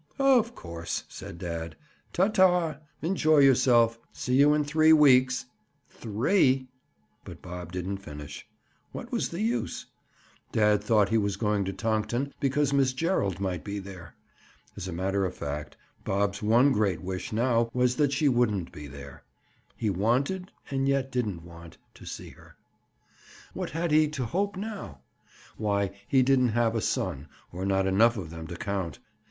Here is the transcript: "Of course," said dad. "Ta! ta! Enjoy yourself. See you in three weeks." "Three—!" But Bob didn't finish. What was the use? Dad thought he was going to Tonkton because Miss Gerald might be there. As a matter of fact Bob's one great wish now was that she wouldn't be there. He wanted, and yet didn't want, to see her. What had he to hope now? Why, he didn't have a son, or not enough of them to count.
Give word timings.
"Of 0.17 0.55
course," 0.55 1.03
said 1.09 1.37
dad. 1.37 1.75
"Ta! 2.11 2.27
ta! 2.29 2.79
Enjoy 3.03 3.37
yourself. 3.37 3.99
See 4.11 4.33
you 4.35 4.51
in 4.55 4.63
three 4.63 4.93
weeks." 4.93 5.45
"Three—!" 5.91 6.65
But 7.23 7.39
Bob 7.43 7.71
didn't 7.71 7.97
finish. 7.99 8.47
What 8.93 9.11
was 9.11 9.29
the 9.29 9.43
use? 9.43 9.85
Dad 10.51 10.83
thought 10.83 11.09
he 11.09 11.19
was 11.19 11.35
going 11.35 11.65
to 11.65 11.71
Tonkton 11.73 12.31
because 12.39 12.73
Miss 12.73 12.93
Gerald 12.93 13.39
might 13.39 13.63
be 13.63 13.77
there. 13.77 14.15
As 14.75 14.87
a 14.87 14.91
matter 14.91 15.23
of 15.23 15.35
fact 15.35 15.77
Bob's 16.03 16.41
one 16.41 16.71
great 16.71 17.03
wish 17.03 17.31
now 17.31 17.69
was 17.71 17.97
that 17.97 18.11
she 18.11 18.27
wouldn't 18.27 18.71
be 18.71 18.87
there. 18.87 19.23
He 19.75 19.91
wanted, 19.91 20.51
and 20.71 20.89
yet 20.89 21.11
didn't 21.11 21.43
want, 21.45 21.77
to 21.93 22.07
see 22.07 22.29
her. 22.29 22.55
What 23.53 23.69
had 23.69 23.91
he 23.91 24.07
to 24.07 24.25
hope 24.25 24.57
now? 24.57 25.01
Why, 25.57 25.91
he 26.07 26.23
didn't 26.23 26.53
have 26.57 26.73
a 26.73 26.81
son, 26.81 27.27
or 27.51 27.67
not 27.67 27.85
enough 27.85 28.17
of 28.17 28.31
them 28.31 28.47
to 28.47 28.55
count. 28.55 28.97